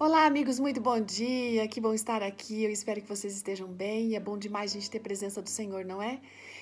Olá, 0.00 0.26
amigos, 0.26 0.60
muito 0.60 0.80
bom 0.80 1.00
dia. 1.00 1.66
Que 1.66 1.80
bom 1.80 1.92
estar 1.92 2.22
aqui. 2.22 2.62
Eu 2.62 2.70
espero 2.70 3.02
que 3.02 3.08
vocês 3.08 3.34
estejam 3.34 3.66
bem. 3.66 4.14
É 4.14 4.20
bom 4.20 4.38
demais 4.38 4.70
a 4.70 4.74
gente 4.74 4.88
ter 4.88 5.00
presença 5.00 5.42
do 5.42 5.48
Senhor, 5.48 5.84
não 5.84 6.00
é? 6.00 6.20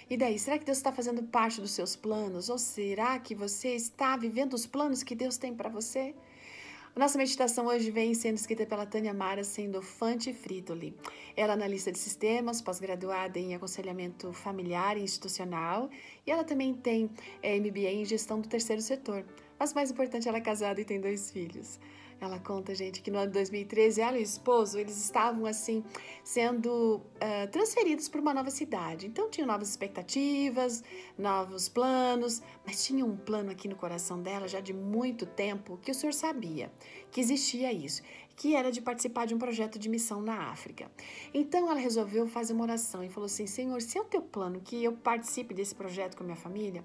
E 0.08 0.16
daí, 0.16 0.38
será 0.38 0.58
que 0.58 0.64
Deus 0.64 0.78
está 0.78 0.90
fazendo 0.90 1.22
parte 1.22 1.60
dos 1.60 1.72
seus 1.72 1.94
planos? 1.94 2.48
Ou 2.48 2.56
será 2.56 3.18
que 3.18 3.34
você 3.34 3.74
está 3.74 4.16
vivendo 4.16 4.54
os 4.54 4.64
planos 4.64 5.02
que 5.02 5.14
Deus 5.14 5.36
tem 5.36 5.54
para 5.54 5.68
você? 5.68 6.14
Nossa 6.96 7.18
meditação 7.18 7.66
hoje 7.66 7.90
vem 7.90 8.14
sendo 8.14 8.36
escrita 8.36 8.64
pela 8.64 8.86
Tânia 8.86 9.12
Mara, 9.12 9.44
sendo 9.44 9.82
Fante 9.82 10.32
Fritoli. 10.32 10.96
Ela 11.36 11.52
é 11.52 11.56
analista 11.56 11.92
de 11.92 11.98
sistemas, 11.98 12.62
pós-graduada 12.62 13.38
em 13.38 13.54
aconselhamento 13.54 14.32
familiar 14.32 14.96
e 14.96 15.02
institucional, 15.02 15.90
e 16.26 16.30
ela 16.30 16.42
também 16.42 16.72
tem 16.72 17.10
é, 17.42 17.60
MBA 17.60 17.90
em 17.92 18.04
gestão 18.06 18.40
do 18.40 18.48
terceiro 18.48 18.80
setor. 18.80 19.26
Mas 19.58 19.72
mais 19.72 19.90
importante, 19.90 20.28
ela 20.28 20.38
é 20.38 20.40
casada 20.40 20.80
e 20.80 20.84
tem 20.84 21.00
dois 21.00 21.30
filhos. 21.30 21.78
Ela 22.18 22.38
conta, 22.38 22.74
gente, 22.74 23.02
que 23.02 23.10
no 23.10 23.18
ano 23.18 23.26
de 23.26 23.34
2013 23.34 24.00
ela 24.00 24.16
e 24.16 24.20
o 24.20 24.22
esposo, 24.22 24.78
eles 24.78 24.96
estavam 24.96 25.44
assim, 25.44 25.84
sendo 26.24 26.96
uh, 26.96 27.50
transferidos 27.52 28.08
para 28.08 28.20
uma 28.20 28.32
nova 28.32 28.50
cidade. 28.50 29.06
Então 29.06 29.28
tinham 29.28 29.46
novas 29.46 29.68
expectativas, 29.68 30.82
novos 31.18 31.68
planos, 31.68 32.40
mas 32.64 32.84
tinha 32.86 33.04
um 33.04 33.16
plano 33.16 33.50
aqui 33.50 33.68
no 33.68 33.76
coração 33.76 34.22
dela 34.22 34.48
já 34.48 34.60
de 34.60 34.72
muito 34.72 35.26
tempo 35.26 35.78
que 35.82 35.90
o 35.90 35.94
senhor 35.94 36.14
sabia 36.14 36.70
que 37.10 37.20
existia 37.20 37.72
isso, 37.72 38.02
que 38.36 38.54
era 38.54 38.70
de 38.70 38.80
participar 38.80 39.26
de 39.26 39.34
um 39.34 39.38
projeto 39.38 39.78
de 39.78 39.88
missão 39.88 40.20
na 40.20 40.50
África. 40.50 40.90
Então 41.32 41.70
ela 41.70 41.80
resolveu 41.80 42.26
fazer 42.26 42.52
uma 42.52 42.64
oração 42.64 43.02
e 43.02 43.08
falou 43.08 43.26
assim: 43.26 43.46
Senhor, 43.46 43.80
se 43.80 43.96
é 43.96 44.00
o 44.00 44.04
teu 44.04 44.20
plano 44.20 44.60
que 44.60 44.84
eu 44.84 44.92
participe 44.92 45.54
desse 45.54 45.74
projeto 45.74 46.16
com 46.16 46.24
a 46.24 46.26
minha 46.26 46.36
família, 46.36 46.84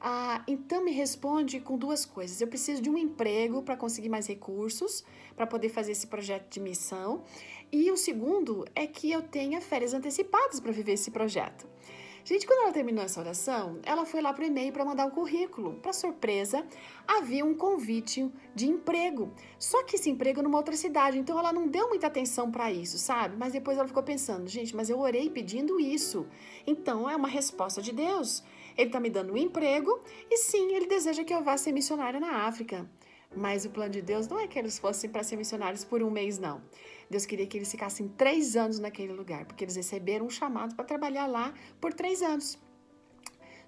ah, 0.00 0.42
então 0.46 0.84
me 0.84 0.90
responde 0.90 1.60
com 1.60 1.76
duas 1.76 2.04
coisas. 2.04 2.40
Eu 2.40 2.48
preciso 2.48 2.82
de 2.82 2.90
um 2.90 2.98
emprego 2.98 3.62
para 3.62 3.76
conseguir 3.76 4.08
mais 4.08 4.26
recursos 4.26 5.04
para 5.34 5.46
poder 5.46 5.68
fazer 5.68 5.92
esse 5.92 6.06
projeto 6.06 6.50
de 6.50 6.60
missão. 6.60 7.22
E 7.70 7.90
o 7.90 7.96
segundo 7.96 8.64
é 8.74 8.86
que 8.86 9.10
eu 9.10 9.22
tenha 9.22 9.60
férias 9.60 9.92
antecipadas 9.92 10.60
para 10.60 10.72
viver 10.72 10.92
esse 10.92 11.10
projeto. 11.10 11.66
Gente, 12.26 12.44
quando 12.44 12.62
ela 12.62 12.72
terminou 12.72 13.04
essa 13.04 13.20
oração, 13.20 13.78
ela 13.84 14.04
foi 14.04 14.20
lá 14.20 14.32
para 14.32 14.42
o 14.42 14.46
e-mail 14.48 14.72
para 14.72 14.84
mandar 14.84 15.06
o 15.06 15.12
currículo. 15.12 15.74
Para 15.74 15.92
surpresa, 15.92 16.66
havia 17.06 17.44
um 17.44 17.54
convite 17.54 18.28
de 18.52 18.66
emprego. 18.66 19.32
Só 19.60 19.84
que 19.84 19.94
esse 19.94 20.10
emprego 20.10 20.42
numa 20.42 20.58
outra 20.58 20.74
cidade, 20.74 21.20
então 21.20 21.38
ela 21.38 21.52
não 21.52 21.68
deu 21.68 21.88
muita 21.88 22.08
atenção 22.08 22.50
para 22.50 22.72
isso, 22.72 22.98
sabe? 22.98 23.36
Mas 23.36 23.52
depois 23.52 23.78
ela 23.78 23.86
ficou 23.86 24.02
pensando, 24.02 24.48
gente, 24.48 24.74
mas 24.74 24.90
eu 24.90 24.98
orei 24.98 25.30
pedindo 25.30 25.78
isso. 25.78 26.26
Então 26.66 27.08
é 27.08 27.14
uma 27.14 27.28
resposta 27.28 27.80
de 27.80 27.92
Deus. 27.92 28.42
Ele 28.76 28.88
está 28.88 28.98
me 28.98 29.08
dando 29.08 29.32
um 29.32 29.36
emprego 29.36 30.02
e 30.28 30.36
sim, 30.36 30.74
ele 30.74 30.88
deseja 30.88 31.22
que 31.22 31.32
eu 31.32 31.44
vá 31.44 31.56
ser 31.56 31.70
missionária 31.70 32.18
na 32.18 32.44
África. 32.44 32.90
Mas 33.34 33.64
o 33.64 33.70
plano 33.70 33.90
de 33.90 34.02
Deus 34.02 34.28
não 34.28 34.38
é 34.38 34.46
que 34.46 34.58
eles 34.58 34.78
fossem 34.78 35.10
para 35.10 35.22
ser 35.22 35.36
missionários 35.36 35.84
por 35.84 36.02
um 36.02 36.10
mês, 36.10 36.38
não. 36.38 36.62
Deus 37.10 37.26
queria 37.26 37.46
que 37.46 37.56
eles 37.56 37.70
ficassem 37.70 38.08
três 38.08 38.56
anos 38.56 38.78
naquele 38.78 39.12
lugar, 39.12 39.44
porque 39.44 39.64
eles 39.64 39.76
receberam 39.76 40.26
um 40.26 40.30
chamado 40.30 40.74
para 40.74 40.84
trabalhar 40.84 41.26
lá 41.26 41.52
por 41.80 41.92
três 41.92 42.22
anos. 42.22 42.58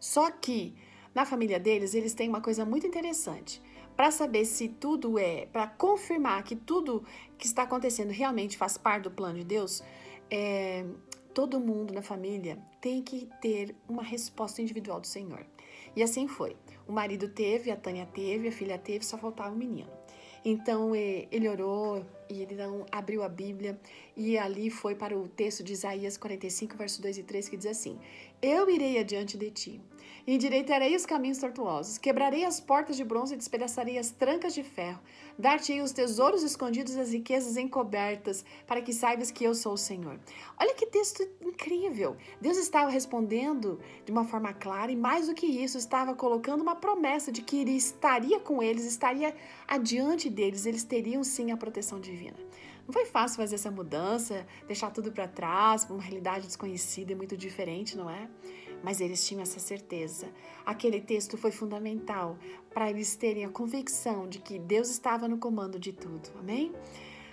Só 0.00 0.30
que 0.30 0.74
na 1.14 1.24
família 1.24 1.58
deles, 1.58 1.94
eles 1.94 2.14
têm 2.14 2.28
uma 2.28 2.40
coisa 2.40 2.64
muito 2.64 2.86
interessante. 2.86 3.60
Para 3.96 4.10
saber 4.10 4.44
se 4.44 4.68
tudo 4.68 5.18
é, 5.18 5.46
para 5.46 5.66
confirmar 5.66 6.44
que 6.44 6.54
tudo 6.54 7.04
que 7.36 7.46
está 7.46 7.64
acontecendo 7.64 8.10
realmente 8.10 8.56
faz 8.56 8.78
parte 8.78 9.04
do 9.04 9.10
plano 9.10 9.38
de 9.38 9.44
Deus, 9.44 9.82
é, 10.30 10.84
todo 11.34 11.58
mundo 11.58 11.92
na 11.92 12.02
família 12.02 12.58
tem 12.80 13.02
que 13.02 13.28
ter 13.40 13.74
uma 13.88 14.02
resposta 14.02 14.62
individual 14.62 15.00
do 15.00 15.06
Senhor. 15.06 15.44
E 15.96 16.02
assim 16.02 16.28
foi. 16.28 16.56
O 16.88 16.92
marido 16.92 17.28
teve, 17.28 17.70
a 17.70 17.76
Tânia 17.76 18.06
teve, 18.06 18.48
a 18.48 18.52
filha 18.52 18.78
teve, 18.78 19.04
só 19.04 19.18
faltava 19.18 19.54
o 19.54 19.56
menino. 19.56 19.90
Então 20.44 20.96
ele 20.96 21.48
orou 21.48 22.02
e 22.30 22.42
ele 22.42 22.54
não 22.54 22.84
abriu 22.90 23.22
a 23.22 23.28
Bíblia 23.28 23.78
e 24.16 24.36
ali 24.36 24.68
foi 24.70 24.94
para 24.94 25.16
o 25.16 25.28
texto 25.28 25.62
de 25.62 25.72
Isaías 25.72 26.16
45, 26.16 26.76
verso 26.76 27.00
2 27.00 27.18
e 27.18 27.22
3, 27.22 27.48
que 27.48 27.56
diz 27.56 27.66
assim: 27.66 27.98
Eu 28.42 28.68
irei 28.68 28.98
adiante 28.98 29.38
de 29.38 29.50
ti, 29.50 29.80
endireitarei 30.26 30.94
os 30.94 31.06
caminhos 31.06 31.38
tortuosos, 31.38 31.98
quebrarei 31.98 32.44
as 32.44 32.58
portas 32.60 32.96
de 32.96 33.04
bronze 33.04 33.34
e 33.34 33.36
despedaçarei 33.36 33.96
as 33.96 34.10
trancas 34.10 34.54
de 34.54 34.62
ferro, 34.62 35.00
dar-te-ei 35.38 35.80
os 35.80 35.92
tesouros 35.92 36.42
escondidos 36.42 36.94
e 36.94 37.00
as 37.00 37.12
riquezas 37.12 37.56
encobertas, 37.56 38.44
para 38.66 38.82
que 38.82 38.92
saibas 38.92 39.30
que 39.30 39.44
eu 39.44 39.54
sou 39.54 39.74
o 39.74 39.78
Senhor. 39.78 40.18
Olha 40.60 40.74
que 40.74 40.86
texto 40.86 41.22
incrível! 41.40 42.16
Deus 42.40 42.56
estava 42.58 42.90
respondendo 42.90 43.80
de 44.04 44.10
uma 44.12 44.24
forma 44.24 44.52
clara 44.52 44.90
e 44.90 44.96
mais 44.96 45.28
do 45.28 45.34
que 45.34 45.46
isso, 45.46 45.78
estava 45.78 46.14
colocando 46.14 46.60
uma 46.60 46.74
promessa 46.74 47.30
de 47.30 47.40
que 47.40 47.60
ele 47.60 47.76
estaria 47.76 48.40
com 48.40 48.62
eles, 48.62 48.84
estaria 48.84 49.34
adiante 49.66 50.28
deles, 50.28 50.66
eles 50.66 50.82
teriam 50.82 51.22
sim 51.22 51.52
a 51.52 51.56
proteção 51.56 52.00
divina. 52.18 52.36
Não 52.86 52.92
foi 52.92 53.04
fácil 53.04 53.36
fazer 53.36 53.54
essa 53.56 53.70
mudança, 53.70 54.46
deixar 54.66 54.90
tudo 54.90 55.12
para 55.12 55.28
trás, 55.28 55.84
uma 55.90 56.02
realidade 56.02 56.46
desconhecida 56.46 57.12
e 57.12 57.14
muito 57.14 57.36
diferente, 57.36 57.96
não 57.96 58.08
é? 58.08 58.28
Mas 58.82 59.00
eles 59.00 59.26
tinham 59.26 59.42
essa 59.42 59.60
certeza. 59.60 60.32
Aquele 60.64 61.00
texto 61.00 61.36
foi 61.36 61.50
fundamental 61.50 62.38
para 62.72 62.88
eles 62.88 63.14
terem 63.14 63.44
a 63.44 63.50
convicção 63.50 64.28
de 64.28 64.38
que 64.38 64.58
Deus 64.58 64.88
estava 64.88 65.28
no 65.28 65.36
comando 65.36 65.78
de 65.78 65.92
tudo. 65.92 66.30
Amém? 66.38 66.72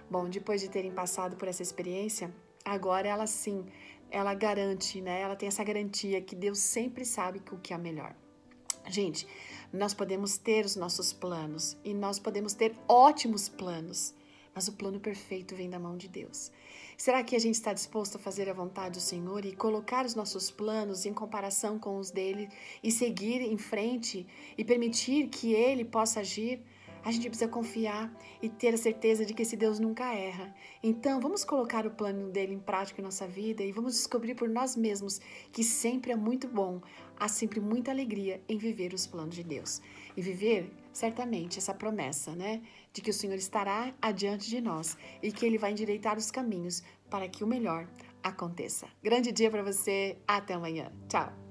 Bom, 0.09 0.29
depois 0.29 0.59
de 0.59 0.69
terem 0.69 0.91
passado 0.91 1.37
por 1.37 1.47
essa 1.47 1.63
experiência, 1.63 2.33
agora 2.63 3.07
ela 3.07 3.25
sim, 3.25 3.65
ela 4.11 4.33
garante, 4.33 4.99
né? 5.01 5.21
Ela 5.21 5.35
tem 5.35 5.47
essa 5.47 5.63
garantia 5.63 6.21
que 6.21 6.35
Deus 6.35 6.59
sempre 6.59 7.05
sabe 7.05 7.41
o 7.51 7.57
que 7.57 7.73
é 7.73 7.77
melhor. 7.77 8.13
Gente, 8.87 9.25
nós 9.71 9.93
podemos 9.93 10.37
ter 10.37 10.65
os 10.65 10.75
nossos 10.75 11.13
planos 11.13 11.77
e 11.83 11.93
nós 11.93 12.19
podemos 12.19 12.53
ter 12.53 12.75
ótimos 12.87 13.47
planos 13.47 14.13
mas 14.55 14.69
o 14.69 14.73
plano 14.73 15.01
perfeito 15.01 15.53
vem 15.53 15.69
da 15.69 15.77
mão 15.77 15.97
de 15.97 16.07
Deus. 16.07 16.49
Será 16.97 17.21
que 17.21 17.35
a 17.35 17.39
gente 17.39 17.55
está 17.55 17.73
disposto 17.73 18.15
a 18.15 18.19
fazer 18.19 18.49
a 18.49 18.53
vontade 18.53 18.97
do 18.97 19.01
Senhor 19.01 19.43
e 19.43 19.53
colocar 19.53 20.05
os 20.05 20.15
nossos 20.15 20.49
planos 20.49 21.05
em 21.05 21.13
comparação 21.13 21.77
com 21.77 21.97
os 21.97 22.09
dele 22.09 22.47
e 22.81 22.89
seguir 22.89 23.41
em 23.41 23.57
frente 23.57 24.25
e 24.57 24.63
permitir 24.63 25.27
que 25.27 25.53
ele 25.53 25.83
possa 25.83 26.21
agir? 26.21 26.63
A 27.03 27.11
gente 27.11 27.29
precisa 27.29 27.47
confiar 27.49 28.11
e 28.41 28.49
ter 28.49 28.73
a 28.73 28.77
certeza 28.77 29.25
de 29.25 29.33
que 29.33 29.43
esse 29.43 29.55
Deus 29.55 29.77
nunca 29.77 30.11
erra. 30.11 30.55
Então, 30.81 31.19
vamos 31.19 31.43
colocar 31.43 31.85
o 31.85 31.91
plano 31.91 32.31
dele 32.31 32.55
em 32.55 32.59
prática 32.59 32.99
em 32.99 33.03
nossa 33.03 33.27
vida 33.27 33.61
e 33.61 33.71
vamos 33.71 33.93
descobrir 33.93 34.33
por 34.33 34.49
nós 34.49 34.75
mesmos 34.75 35.19
que 35.51 35.63
sempre 35.63 36.13
é 36.13 36.15
muito 36.15 36.47
bom, 36.47 36.81
há 37.19 37.27
sempre 37.27 37.59
muita 37.59 37.91
alegria 37.91 38.41
em 38.49 38.57
viver 38.57 38.91
os 38.91 39.05
planos 39.05 39.35
de 39.35 39.43
Deus. 39.43 39.81
E 40.17 40.21
viver, 40.21 40.71
certamente, 40.95 41.59
essa 41.59 41.73
promessa, 41.73 42.33
né? 42.33 42.61
De 42.93 43.01
que 43.01 43.09
o 43.09 43.13
Senhor 43.13 43.35
estará 43.35 43.93
adiante 44.01 44.49
de 44.49 44.61
nós 44.61 44.97
e 45.21 45.29
que 45.29 45.45
ele 45.45 45.57
vai 45.57 45.71
endireitar 45.71 46.17
os 46.17 46.31
caminhos 46.31 46.81
para 47.09 47.27
que 47.27 47.43
o 47.43 47.47
melhor 47.47 47.85
aconteça. 48.23 48.87
Grande 49.03 49.31
dia 49.33 49.51
para 49.51 49.61
você, 49.61 50.17
até 50.25 50.53
amanhã. 50.53 50.89
Tchau! 51.09 51.44